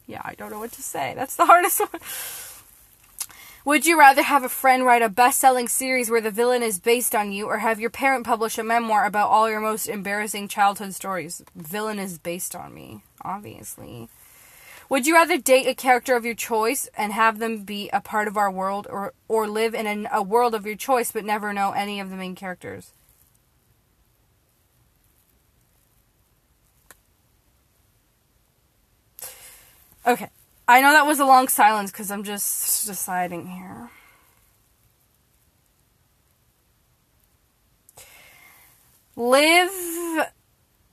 yeah, 0.06 0.22
I 0.24 0.34
don't 0.34 0.50
know 0.50 0.58
what 0.58 0.72
to 0.72 0.82
say. 0.82 1.12
That's 1.14 1.36
the 1.36 1.46
hardest 1.46 1.80
one. 1.80 2.00
Would 3.66 3.86
you 3.86 3.98
rather 3.98 4.20
have 4.20 4.44
a 4.44 4.50
friend 4.50 4.84
write 4.84 5.00
a 5.00 5.08
best 5.08 5.40
selling 5.40 5.68
series 5.68 6.10
where 6.10 6.20
the 6.20 6.30
villain 6.30 6.62
is 6.62 6.78
based 6.78 7.14
on 7.14 7.32
you, 7.32 7.46
or 7.46 7.58
have 7.58 7.80
your 7.80 7.88
parent 7.88 8.26
publish 8.26 8.58
a 8.58 8.62
memoir 8.62 9.06
about 9.06 9.30
all 9.30 9.48
your 9.48 9.60
most 9.60 9.88
embarrassing 9.88 10.48
childhood 10.48 10.92
stories? 10.92 11.42
Villain 11.56 11.98
is 11.98 12.18
based 12.18 12.54
on 12.54 12.74
me, 12.74 13.00
obviously. 13.22 14.10
Would 14.90 15.06
you 15.06 15.14
rather 15.14 15.38
date 15.38 15.66
a 15.66 15.74
character 15.74 16.14
of 16.14 16.26
your 16.26 16.34
choice 16.34 16.90
and 16.94 17.14
have 17.14 17.38
them 17.38 17.64
be 17.64 17.88
a 17.90 18.02
part 18.02 18.28
of 18.28 18.36
our 18.36 18.50
world, 18.50 18.86
or, 18.90 19.14
or 19.28 19.48
live 19.48 19.74
in 19.74 20.06
a 20.12 20.22
world 20.22 20.54
of 20.54 20.66
your 20.66 20.76
choice 20.76 21.10
but 21.10 21.24
never 21.24 21.54
know 21.54 21.72
any 21.72 22.00
of 22.00 22.10
the 22.10 22.16
main 22.16 22.34
characters? 22.34 22.92
Okay. 30.06 30.28
I 30.66 30.80
know 30.80 30.92
that 30.92 31.06
was 31.06 31.20
a 31.20 31.26
long 31.26 31.48
silence 31.48 31.90
because 31.90 32.10
I'm 32.10 32.24
just 32.24 32.86
deciding 32.86 33.46
here. 33.46 33.90
Live. 39.16 39.70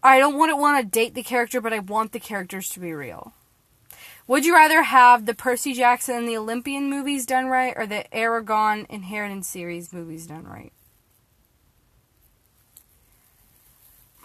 I 0.04 0.20
don't 0.20 0.38
want 0.38 0.52
to 0.52 0.58
want 0.58 0.84
to 0.84 0.90
date 0.90 1.14
the 1.14 1.24
character, 1.24 1.62
but 1.62 1.74
I 1.74 1.80
want 1.80 2.12
the 2.12 2.20
characters 2.20 2.70
to 2.70 2.80
be 2.80 2.92
real. 2.92 3.34
Would 4.28 4.46
you 4.46 4.54
rather 4.54 4.84
have 4.84 5.26
the 5.26 5.34
Percy 5.34 5.74
Jackson 5.74 6.16
and 6.16 6.28
the 6.28 6.38
Olympian 6.38 6.90
movies 6.90 7.26
done 7.26 7.48
right, 7.48 7.74
or 7.76 7.88
the 7.88 8.06
Eragon 8.14 8.86
Inheritance 8.90 9.48
series 9.48 9.94
movies 9.94 10.28
done 10.28 10.46
right? 10.46 10.74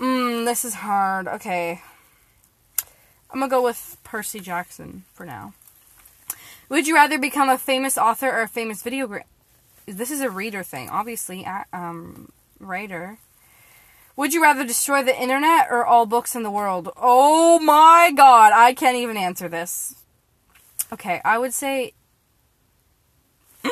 Mmm, 0.00 0.44
this 0.44 0.64
is 0.64 0.74
hard. 0.74 1.28
Okay. 1.28 1.80
I'm 3.36 3.40
gonna 3.40 3.50
go 3.50 3.62
with 3.62 3.98
Percy 4.02 4.40
Jackson 4.40 5.04
for 5.12 5.26
now. 5.26 5.52
Would 6.70 6.86
you 6.86 6.94
rather 6.94 7.18
become 7.18 7.50
a 7.50 7.58
famous 7.58 7.98
author 7.98 8.30
or 8.30 8.40
a 8.40 8.48
famous 8.48 8.82
video? 8.82 9.06
Gra- 9.06 9.26
this 9.84 10.10
is 10.10 10.22
a 10.22 10.30
reader 10.30 10.62
thing, 10.62 10.88
obviously. 10.88 11.46
Um, 11.70 12.32
writer. 12.58 13.18
Would 14.16 14.32
you 14.32 14.42
rather 14.42 14.64
destroy 14.64 15.02
the 15.02 15.14
internet 15.14 15.66
or 15.70 15.84
all 15.84 16.06
books 16.06 16.34
in 16.34 16.44
the 16.44 16.50
world? 16.50 16.88
Oh 16.96 17.58
my 17.58 18.10
god, 18.16 18.54
I 18.54 18.72
can't 18.72 18.96
even 18.96 19.18
answer 19.18 19.50
this. 19.50 19.96
Okay, 20.90 21.20
I 21.22 21.36
would 21.36 21.52
say. 21.52 21.92
I 23.62 23.68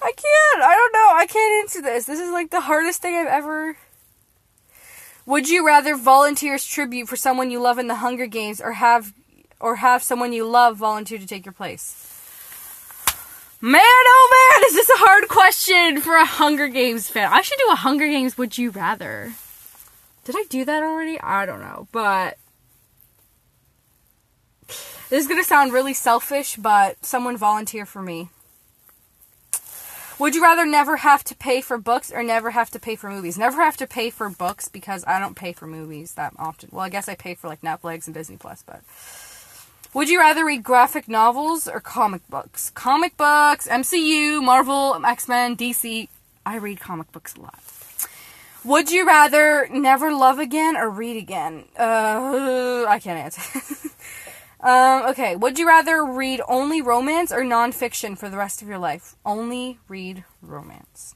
can't. 0.00 0.64
I 0.64 0.74
don't 0.74 0.92
know. 0.92 1.12
I 1.14 1.26
can't 1.28 1.62
answer 1.62 1.80
this. 1.80 2.06
This 2.06 2.18
is 2.18 2.32
like 2.32 2.50
the 2.50 2.62
hardest 2.62 3.00
thing 3.00 3.14
I've 3.14 3.28
ever 3.28 3.76
would 5.30 5.48
you 5.48 5.64
rather 5.64 5.96
volunteer 5.96 6.54
as 6.54 6.66
tribute 6.66 7.08
for 7.08 7.14
someone 7.14 7.52
you 7.52 7.60
love 7.60 7.78
in 7.78 7.86
the 7.86 7.94
Hunger 7.94 8.26
Games 8.26 8.60
or 8.60 8.72
have 8.72 9.12
or 9.60 9.76
have 9.76 10.02
someone 10.02 10.32
you 10.32 10.44
love 10.44 10.76
volunteer 10.76 11.18
to 11.18 11.26
take 11.26 11.46
your 11.46 11.52
place? 11.52 11.94
Man, 13.60 13.80
oh 13.84 14.58
man, 14.58 14.66
is 14.66 14.74
this 14.74 14.90
a 14.90 14.98
hard 14.98 15.28
question 15.28 16.00
for 16.00 16.16
a 16.16 16.24
Hunger 16.24 16.66
Games 16.66 17.08
fan? 17.08 17.32
I 17.32 17.42
should 17.42 17.58
do 17.58 17.70
a 17.70 17.76
Hunger 17.76 18.08
Games 18.08 18.36
Would 18.36 18.58
You 18.58 18.70
Rather. 18.70 19.34
Did 20.24 20.34
I 20.36 20.44
do 20.48 20.64
that 20.64 20.82
already? 20.82 21.20
I 21.20 21.46
don't 21.46 21.60
know, 21.60 21.86
but 21.92 22.36
this 24.66 25.22
is 25.22 25.28
gonna 25.28 25.44
sound 25.44 25.72
really 25.72 25.94
selfish, 25.94 26.56
but 26.56 27.04
someone 27.04 27.36
volunteer 27.36 27.86
for 27.86 28.02
me. 28.02 28.30
Would 30.20 30.34
you 30.34 30.42
rather 30.42 30.66
never 30.66 30.98
have 30.98 31.24
to 31.24 31.34
pay 31.34 31.62
for 31.62 31.78
books 31.78 32.12
or 32.12 32.22
never 32.22 32.50
have 32.50 32.68
to 32.72 32.78
pay 32.78 32.94
for 32.94 33.08
movies? 33.08 33.38
Never 33.38 33.64
have 33.64 33.78
to 33.78 33.86
pay 33.86 34.10
for 34.10 34.28
books 34.28 34.68
because 34.68 35.02
I 35.06 35.18
don't 35.18 35.34
pay 35.34 35.54
for 35.54 35.66
movies 35.66 36.12
that 36.12 36.34
often. 36.38 36.68
Well, 36.70 36.84
I 36.84 36.90
guess 36.90 37.08
I 37.08 37.14
pay 37.14 37.34
for 37.34 37.48
like 37.48 37.62
Netflix 37.62 38.04
and 38.04 38.12
Disney 38.12 38.36
Plus, 38.36 38.62
but 38.62 38.82
would 39.94 40.10
you 40.10 40.20
rather 40.20 40.44
read 40.44 40.62
graphic 40.62 41.08
novels 41.08 41.66
or 41.66 41.80
comic 41.80 42.20
books? 42.28 42.68
Comic 42.68 43.16
books, 43.16 43.66
MCU, 43.66 44.44
Marvel, 44.44 45.00
X-Men, 45.02 45.56
DC. 45.56 46.08
I 46.44 46.56
read 46.56 46.80
comic 46.80 47.10
books 47.12 47.34
a 47.36 47.40
lot. 47.40 47.58
Would 48.62 48.90
you 48.90 49.06
rather 49.06 49.68
never 49.72 50.12
love 50.12 50.38
again 50.38 50.76
or 50.76 50.90
read 50.90 51.16
again? 51.16 51.64
Uh, 51.78 52.84
I 52.86 52.98
can't 53.02 53.18
answer. 53.18 53.88
Um, 54.62 55.04
okay, 55.10 55.36
would 55.36 55.58
you 55.58 55.66
rather 55.66 56.04
read 56.04 56.42
only 56.46 56.82
romance 56.82 57.32
or 57.32 57.42
nonfiction 57.42 58.16
for 58.16 58.28
the 58.28 58.36
rest 58.36 58.60
of 58.60 58.68
your 58.68 58.78
life? 58.78 59.14
Only 59.24 59.78
read 59.88 60.24
romance. 60.42 61.14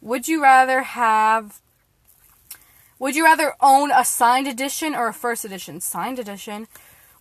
Would 0.00 0.28
you 0.28 0.42
rather 0.42 0.82
have. 0.82 1.60
Would 2.98 3.16
you 3.16 3.24
rather 3.24 3.54
own 3.60 3.90
a 3.90 4.04
signed 4.04 4.46
edition 4.46 4.94
or 4.94 5.08
a 5.08 5.14
first 5.14 5.44
edition? 5.44 5.80
Signed 5.80 6.18
edition. 6.18 6.68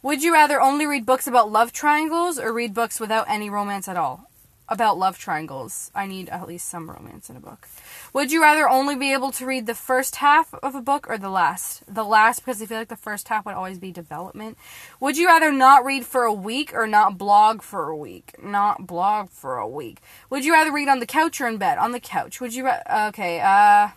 Would 0.02 0.24
you 0.24 0.34
rather 0.34 0.62
only 0.62 0.86
read 0.86 1.06
books 1.06 1.26
about 1.26 1.52
love 1.52 1.72
triangles 1.72 2.38
or 2.38 2.54
read 2.54 2.74
books 2.74 3.00
without 3.00 3.30
any 3.30 3.50
romance 3.50 3.88
at 3.88 3.98
all? 3.98 4.30
about 4.70 4.98
love 4.98 5.18
triangles. 5.18 5.92
I 5.94 6.06
need 6.06 6.30
at 6.30 6.48
least 6.48 6.70
some 6.70 6.90
romance 6.90 7.30
in 7.30 7.36
a 7.36 7.40
book. 7.40 7.68
Would 8.14 8.32
you 8.32 8.42
rather 8.42 8.68
only 8.68 8.96
be 8.96 9.14
able 9.14 9.32
to 9.34 9.46
read 9.46 9.66
the 9.66 9.76
first 9.76 10.18
half 10.18 10.54
of 10.56 10.76
a 10.76 10.82
book 10.82 11.08
or 11.10 11.18
the 11.18 11.30
last? 11.30 11.84
The 11.94 12.04
last, 12.04 12.40
because 12.40 12.62
I 12.62 12.66
feel 12.66 12.78
like 12.80 12.88
the 12.88 12.96
first 12.96 13.28
half 13.28 13.46
would 13.46 13.56
always 13.56 13.78
be 13.78 13.92
development. 13.92 14.58
Would 15.00 15.18
you 15.18 15.28
rather 15.28 15.52
not 15.52 15.86
read 15.86 16.06
for 16.06 16.24
a 16.24 16.34
week 16.34 16.74
or 16.74 16.88
not 16.88 17.18
blog 17.18 17.62
for 17.62 17.90
a 17.90 17.96
week? 17.96 18.36
Not 18.44 18.88
blog 18.88 19.30
for 19.30 19.58
a 19.58 19.68
week. 19.68 20.02
Would 20.30 20.44
you 20.44 20.54
rather 20.54 20.72
read 20.72 20.90
on 20.90 21.00
the 21.00 21.06
couch 21.06 21.40
or 21.40 21.48
in 21.48 21.58
bed? 21.58 21.78
On 21.78 21.92
the 21.92 22.00
couch. 22.00 22.42
Would 22.42 22.54
you 22.54 22.66
ra- 22.66 23.08
Okay, 23.10 23.40
uh. 23.40 23.90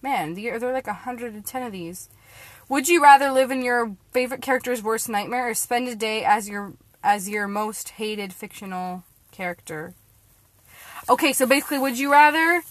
Man, 0.00 0.34
there 0.34 0.54
are 0.56 0.72
like 0.72 0.88
110 0.88 1.62
of 1.62 1.72
these. 1.72 2.08
Would 2.68 2.88
you 2.88 3.02
rather 3.02 3.30
live 3.30 3.50
in 3.50 3.62
your 3.62 3.94
favorite 4.12 4.42
character's 4.42 4.82
worst 4.82 5.08
nightmare 5.08 5.50
or 5.50 5.54
spend 5.54 5.86
a 5.88 5.94
day 5.94 6.24
as 6.24 6.48
your 6.48 6.72
as 7.04 7.28
your 7.28 7.48
most 7.48 7.90
hated 7.90 8.32
fictional 8.32 9.04
character. 9.30 9.94
Okay, 11.08 11.32
so 11.32 11.46
basically, 11.46 11.78
would 11.78 11.98
you 11.98 12.12
rather? 12.12 12.62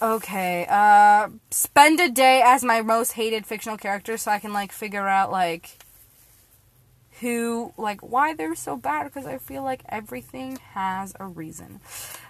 Okay, 0.00 0.64
uh, 0.68 1.28
spend 1.50 1.98
a 2.00 2.08
day 2.08 2.40
as 2.44 2.62
my 2.62 2.82
most 2.82 3.12
hated 3.12 3.46
fictional 3.46 3.76
character 3.76 4.16
so 4.16 4.30
I 4.30 4.38
can, 4.38 4.52
like, 4.52 4.70
figure 4.72 5.08
out, 5.08 5.30
like. 5.32 5.78
who 7.20 7.72
like 7.76 8.00
why 8.00 8.32
they're 8.32 8.54
so 8.54 8.76
bad 8.76 9.02
because 9.04 9.26
I 9.26 9.38
feel 9.38 9.64
like 9.64 9.82
everything 9.88 10.58
has 10.74 11.14
a 11.18 11.26
reason. 11.26 11.80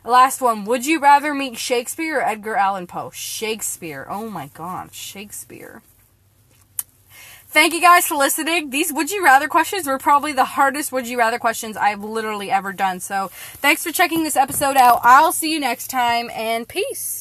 Last 0.05 0.41
one, 0.41 0.65
would 0.65 0.87
you 0.87 0.99
rather 0.99 1.35
meet 1.35 1.59
Shakespeare 1.59 2.19
or 2.19 2.23
Edgar 2.23 2.57
Allan 2.57 2.87
Poe? 2.87 3.11
Shakespeare. 3.11 4.07
Oh 4.09 4.31
my 4.31 4.47
god, 4.55 4.95
Shakespeare. 4.95 5.83
Thank 7.51 7.75
you 7.75 7.81
guys 7.83 8.07
for 8.07 8.15
listening. 8.15 8.71
These 8.71 8.93
would 8.93 9.11
you 9.11 9.23
rather 9.25 9.49
questions 9.49 9.87
were 9.87 9.99
probably 9.99 10.33
the 10.33 10.45
hardest 10.57 10.91
would 10.93 11.07
you 11.07 11.19
rather 11.19 11.39
questions 11.39 11.77
I've 11.77 12.03
literally 12.03 12.51
ever 12.51 12.73
done. 12.73 13.01
So, 13.01 13.29
thanks 13.65 13.83
for 13.85 13.93
checking 13.93 14.23
this 14.25 14.37
episode 14.37 14.77
out. 14.77 15.01
I'll 15.03 15.33
see 15.33 15.53
you 15.53 15.61
next 15.61 15.89
time 15.89 16.31
and 16.33 16.67
peace. 16.67 17.17